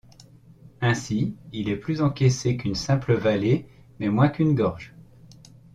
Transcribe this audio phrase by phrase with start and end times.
[0.81, 3.67] Ainsi, il est plus encaissé qu'une simple vallée
[3.99, 4.95] mais moins qu'une gorge.